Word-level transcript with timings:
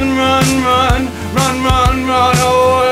run 0.00 0.16
run 0.16 0.48
run 0.64 1.02
run 1.34 1.56
run 1.64 2.06
run 2.08 2.36
away 2.38 2.89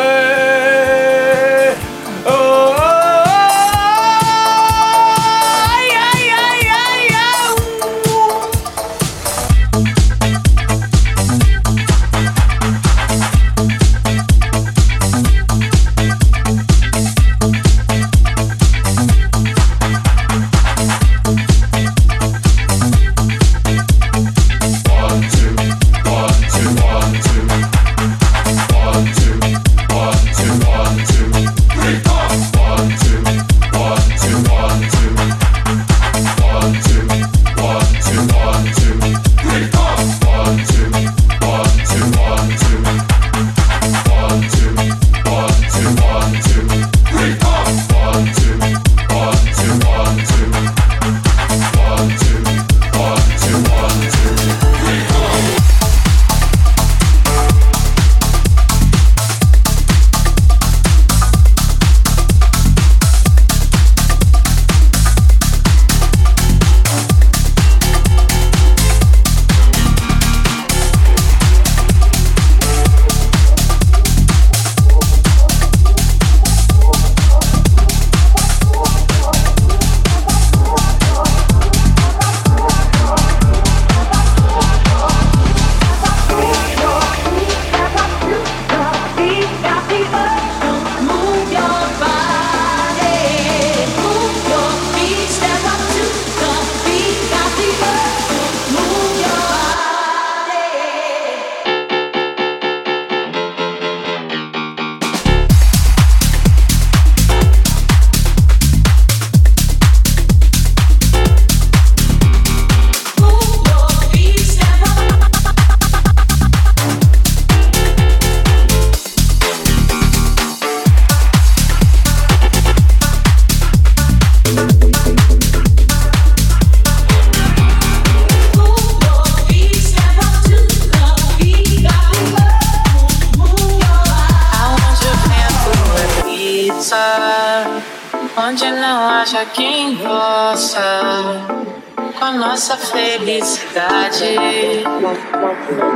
felicidade. 143.18 144.36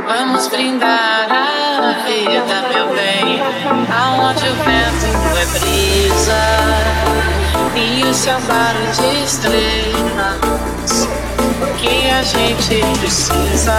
Vamos 0.07 0.47
brindar 0.47 1.27
a 1.31 1.93
vida, 2.05 2.67
meu 2.73 2.87
bem. 2.93 3.41
Aonde 3.91 4.49
o 4.49 4.55
vento 4.55 5.07
é 5.37 5.45
brisa 5.59 6.43
e 7.75 8.03
o 8.03 8.13
céu 8.13 8.39
barulho 8.41 8.91
de 8.91 9.23
estrelas. 9.23 11.07
Que 11.77 12.09
a 12.09 12.21
gente 12.23 12.81
precisa 12.99 13.77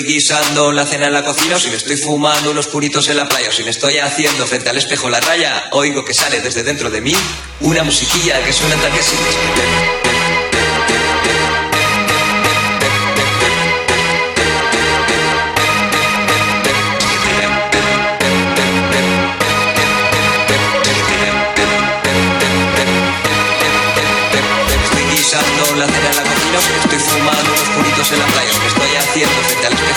guisando 0.00 0.72
la 0.72 0.86
cena 0.86 1.06
en 1.06 1.12
la 1.12 1.24
cocina, 1.24 1.56
o 1.56 1.60
si 1.60 1.68
me 1.68 1.76
estoy 1.76 1.96
fumando 1.96 2.50
unos 2.50 2.66
puritos 2.66 3.08
en 3.08 3.18
la 3.18 3.28
playa, 3.28 3.50
o 3.50 3.52
si 3.52 3.62
me 3.62 3.70
estoy 3.70 3.98
haciendo 3.98 4.46
frente 4.46 4.70
al 4.70 4.78
espejo 4.78 5.10
la 5.10 5.20
raya, 5.20 5.68
oigo 5.72 6.04
que 6.04 6.14
sale 6.14 6.40
desde 6.40 6.62
dentro 6.62 6.90
de 6.90 7.00
mí 7.00 7.14
una 7.60 7.82
musiquilla 7.82 8.42
que 8.44 8.52
suena 8.52 8.76
tan 8.76 8.92
que 8.92 9.00
así. 9.00 10.11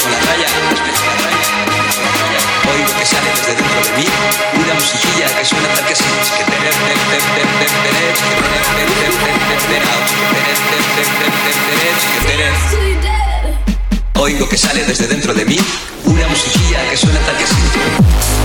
La 0.09 0.19
raya, 0.19 0.47
la 0.47 0.71
raya, 0.71 1.01
la 1.05 1.15
raya. 1.23 2.39
Oigo 2.73 2.91
que 2.99 3.05
sale 3.05 3.29
desde 3.31 3.55
dentro 3.55 3.81
de 3.81 3.91
mí 3.97 4.05
una 4.53 4.73
musiquilla 4.73 5.27
que 5.37 5.45
suena 5.45 5.67
tal 5.69 5.85
que 5.85 5.93
así. 5.93 6.03
Que 6.37 6.43
tener, 6.43 6.73
tener, 6.73 6.97
tener, 7.05 7.21
tener, 7.25 7.47
tener, 7.55 7.85
tener, 7.85 8.13
tener, 8.45 8.91
tener, 8.91 9.15
tener, 9.15 9.85
Oigo 14.17 14.49
que 14.49 14.57
sale 14.57 14.83
desde 14.85 15.07
dentro 15.07 15.33
de 15.33 15.45
mí 15.45 15.57
una 16.05 16.27
musiquilla 16.27 16.89
que 16.89 16.97
suena 16.97 17.19
tal 17.19 17.37
que 17.37 17.43
así. 17.43 18.44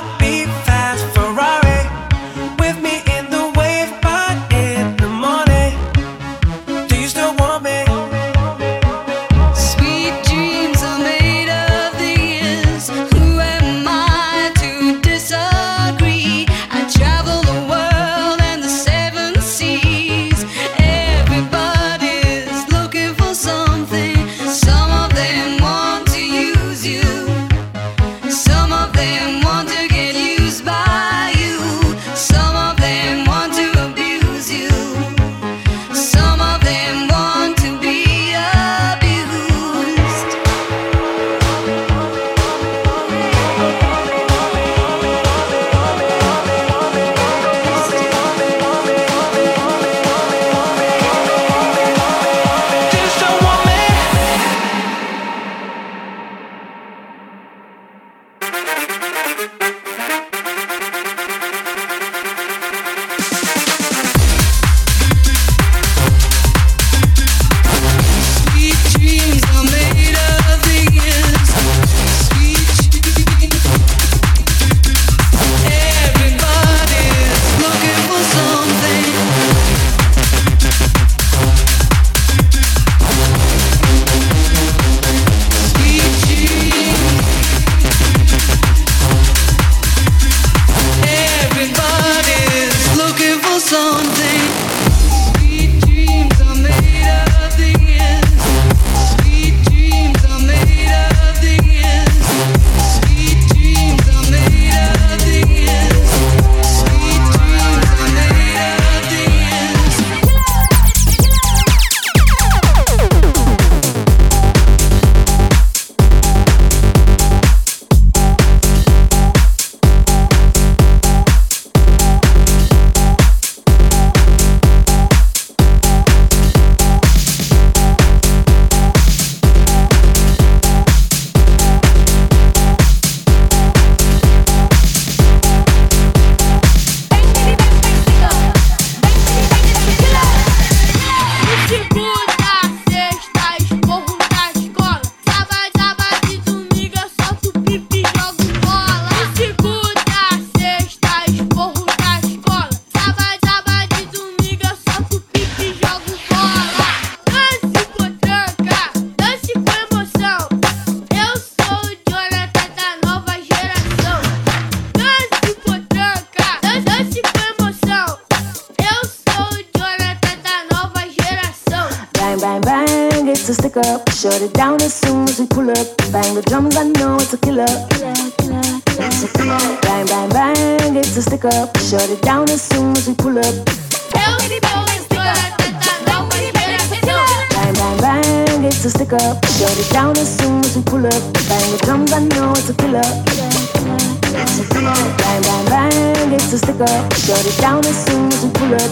pull 190.91 191.05
up. 191.05 191.23
Bang 191.47 191.71
the 191.71 191.79
drums, 191.85 192.11
I 192.11 192.19
know 192.35 192.51
it's 192.51 192.69
a 192.69 192.73
killer. 192.73 192.99
It's 192.99 194.59
a 194.59 194.65
killer. 194.73 194.99
Bang, 195.21 195.41
bang, 195.41 195.65
bang, 195.71 196.33
it's 196.33 196.51
a 196.51 196.57
sticker. 196.57 196.83
up. 196.83 197.13
Shut 197.13 197.45
it 197.45 197.57
down 197.61 197.79
as 197.85 198.05
soon 198.05 198.27
as 198.27 198.43
we 198.43 198.51
pull 198.51 198.75
up. 198.75 198.91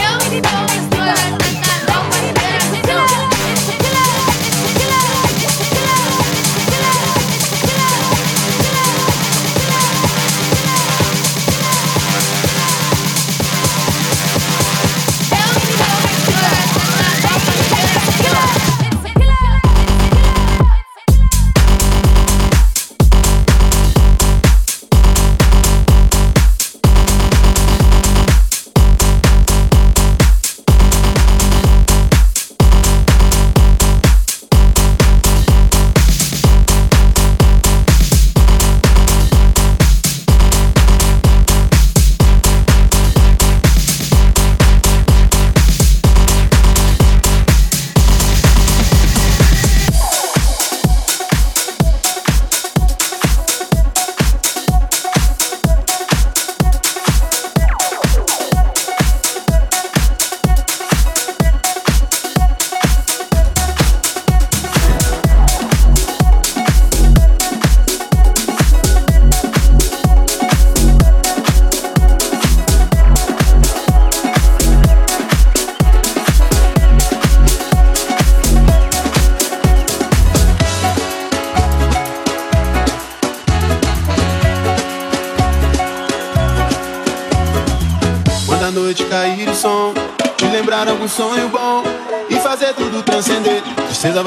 Nobody 0.00 0.40
knows 0.40 0.72
it's 0.78 0.88
good. 0.96 1.28
Nobody 1.92 2.30
knows 2.40 2.72
it's 2.72 2.86
good. 2.88 3.25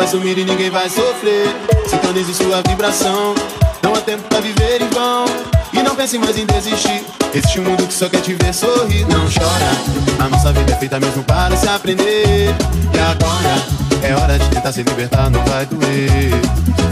Sumir 0.09 0.39
e 0.39 0.43
ninguém 0.43 0.71
vai 0.71 0.89
sofrer. 0.89 1.55
Sintonize 1.87 2.33
sua 2.33 2.61
vibração, 2.67 3.35
não 3.83 3.93
há 3.93 4.01
tempo 4.01 4.23
pra 4.23 4.39
viver 4.39 4.81
em 4.81 4.89
vão. 4.89 5.25
E 5.71 5.83
não 5.83 5.95
pense 5.95 6.17
mais 6.17 6.35
em 6.37 6.45
desistir. 6.47 7.03
Existe 7.33 7.59
um 7.59 7.63
mundo 7.63 7.85
que 7.85 7.93
só 7.93 8.09
quer 8.09 8.21
te 8.21 8.33
ver 8.33 8.53
sorrir. 8.53 9.05
Não 9.05 9.25
chora, 9.25 10.25
a 10.25 10.29
nossa 10.29 10.51
vida 10.51 10.71
é 10.71 10.75
feita 10.75 10.99
mesmo 10.99 11.23
para 11.23 11.55
se 11.55 11.67
aprender. 11.67 12.55
E 12.93 12.99
agora? 12.99 13.79
É 14.01 14.15
hora 14.15 14.39
de 14.39 14.47
tentar 14.49 14.71
se 14.71 14.81
libertar, 14.81 15.29
não 15.29 15.43
vai 15.45 15.65
doer. 15.67 16.31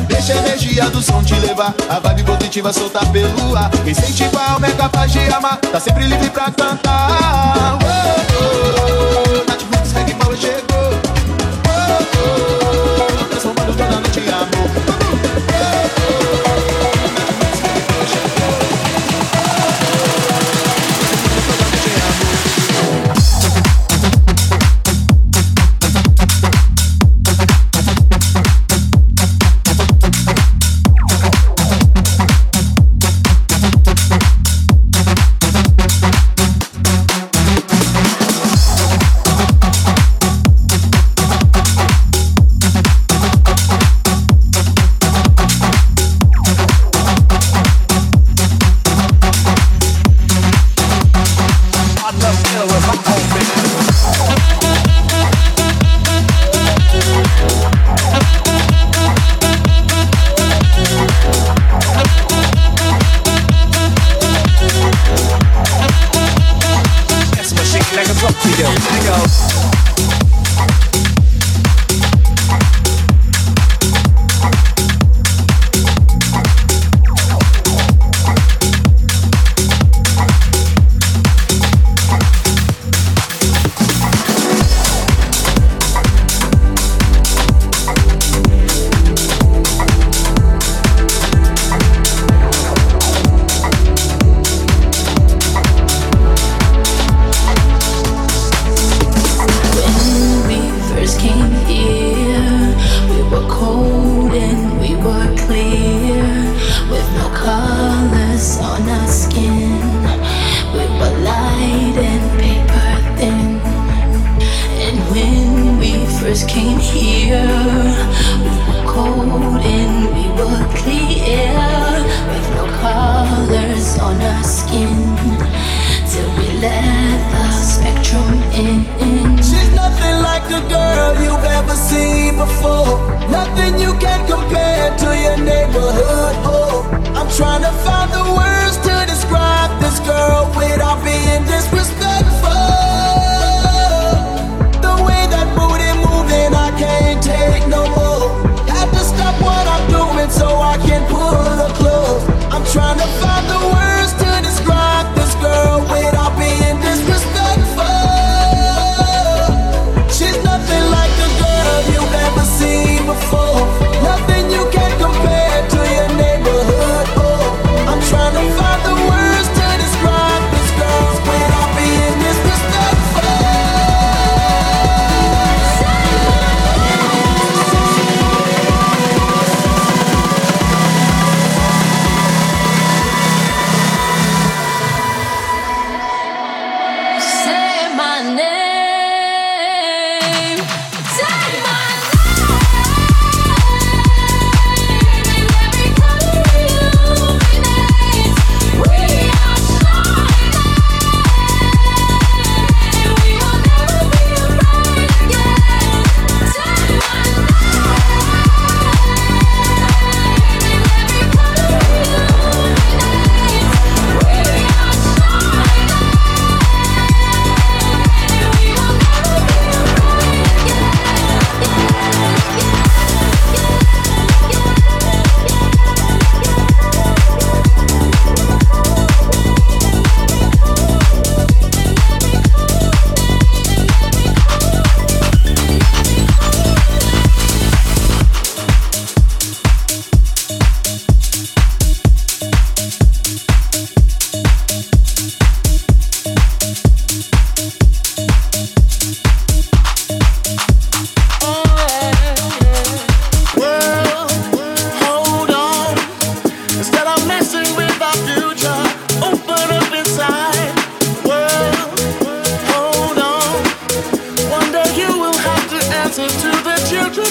Deixa 0.07 0.33
a 0.33 0.37
energia 0.37 0.89
do 0.89 1.01
som 1.01 1.23
te 1.23 1.33
levar, 1.39 1.73
a 1.89 1.99
vibe 1.99 2.23
positiva 2.23 2.71
soltar 2.71 3.05
pelo 3.11 3.55
ar. 3.55 3.71
Quem 3.83 3.95
sente 3.95 4.25
igual 4.25 4.59
é 4.63 4.71
capaz 4.71 5.11
de 5.11 5.19
amar, 5.33 5.57
tá 5.57 5.79
sempre 5.79 6.05
livre 6.05 6.29
pra 6.29 6.51
cantar. 6.51 7.79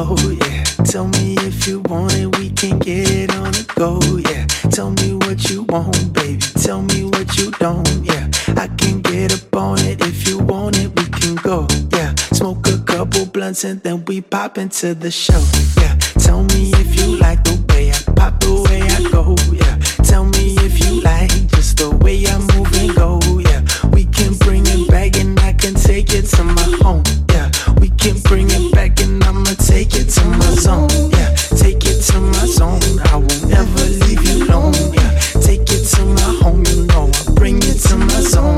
Oh 0.00 0.14
yeah, 0.30 0.62
tell 0.84 1.08
me 1.08 1.34
if 1.40 1.66
you 1.66 1.80
want 1.88 2.14
it, 2.14 2.38
we 2.38 2.50
can 2.50 2.78
get 2.78 3.10
it 3.10 3.34
on 3.34 3.50
the 3.50 3.66
go. 3.74 3.98
Yeah, 4.30 4.46
tell 4.70 4.90
me 4.90 5.14
what 5.14 5.50
you 5.50 5.64
want, 5.64 6.12
baby. 6.12 6.38
Tell 6.38 6.82
me 6.82 7.02
what 7.02 7.36
you 7.36 7.50
don't. 7.58 7.84
Yeah, 8.04 8.30
I 8.56 8.68
can 8.68 9.02
get 9.02 9.34
up 9.34 9.56
on 9.56 9.80
it 9.80 10.00
if 10.02 10.28
you 10.28 10.38
want 10.38 10.78
it, 10.78 10.94
we 10.94 11.04
can 11.18 11.34
go. 11.34 11.66
Yeah, 11.92 12.14
smoke 12.32 12.68
a 12.68 12.78
couple 12.78 13.26
blunts 13.26 13.64
and 13.64 13.82
then 13.82 14.04
we 14.04 14.20
pop 14.20 14.56
into 14.56 14.94
the 14.94 15.10
show. 15.10 15.42
Yeah, 15.82 15.96
tell 16.20 16.44
me 16.44 16.70
if 16.74 16.94
you 16.94 17.18
like 17.18 17.42
the 17.42 17.58
way 17.70 17.90
I 17.90 17.98
pop, 18.14 18.38
the 18.38 18.54
way 18.70 18.82
I 18.82 19.10
go. 19.10 19.34
Yeah, 19.52 19.78
tell 20.04 20.24
me 20.26 20.54
if 20.60 20.78
you 20.78 21.00
like 21.00 21.32
just 21.48 21.78
the 21.78 21.90
way 21.90 22.24
I 22.24 22.38
move 22.38 22.72
and 22.74 22.94
go. 22.94 23.18
Yeah, 23.40 23.62
we 23.90 24.04
can 24.04 24.34
bring 24.34 24.62
it 24.64 24.88
back 24.88 25.16
and 25.18 25.38
I 25.40 25.54
can 25.54 25.74
take 25.74 26.14
it 26.14 26.26
to 26.36 26.44
my 26.44 26.62
home. 26.82 27.02
Yeah, 27.30 27.37
can 27.98 28.18
bring 28.20 28.46
it 28.50 28.72
back 28.72 29.00
and 29.00 29.22
I'ma 29.24 29.54
take 29.58 29.94
it 29.94 30.08
to 30.14 30.24
my 30.24 30.50
zone. 30.54 30.88
Yeah, 31.10 31.34
take 31.58 31.84
it 31.84 32.00
to 32.08 32.20
my 32.20 32.46
zone. 32.46 32.80
I 33.10 33.16
will 33.16 33.48
never 33.48 33.84
leave 34.04 34.22
you 34.22 34.44
alone. 34.46 34.74
Yeah, 34.94 35.10
take 35.42 35.66
it 35.68 35.84
to 35.94 36.04
my 36.04 36.30
home. 36.40 36.62
You 36.66 36.86
know 36.86 37.10
I 37.12 37.32
bring 37.34 37.58
it 37.58 37.78
to 37.88 37.96
my 37.96 38.20
zone. 38.22 38.56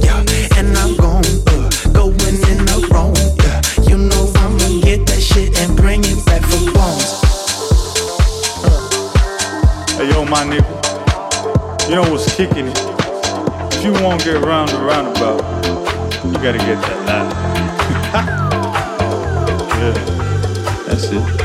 Yeah, 0.00 0.24
and 0.56 0.76
I'm 0.78 0.96
gone, 0.96 1.24
uh, 1.52 1.68
going 1.92 2.38
in 2.48 2.60
a 2.72 2.78
row. 2.88 3.12
Yeah, 3.44 3.60
you 3.88 3.98
know 3.98 4.32
I'ma 4.36 4.80
get 4.80 5.06
that 5.06 5.20
shit 5.20 5.58
and 5.60 5.76
bring 5.76 6.00
it 6.04 6.24
back 6.24 6.42
for 6.42 6.64
bones. 6.72 7.20
Hey 9.98 10.08
yo, 10.08 10.24
my 10.24 10.44
nigga, 10.48 11.88
you 11.88 11.96
know 11.96 12.10
what's 12.10 12.34
kicking 12.34 12.68
it? 12.68 12.78
If 13.74 13.84
you 13.84 13.92
won't 14.02 14.24
get 14.24 14.42
round 14.42 14.70
the 14.70 14.78
roundabout, 14.78 15.42
you 16.24 16.32
gotta 16.34 16.58
get 16.58 16.80
that 16.80 17.06
ladder. 17.06 18.38
that's 20.92 21.10
it. 21.10 21.41